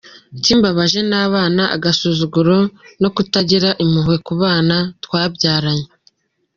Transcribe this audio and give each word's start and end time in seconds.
"Ikimbabaje 0.37 0.99
ni 1.09 1.17
abana, 1.25 1.63
agasuzuguro 1.75 2.57
no 3.01 3.09
kutagira 3.15 3.69
impuhwe 3.83 4.15
ku 4.25 4.33
bana 4.41 4.75
twabyaranye. 5.03 5.87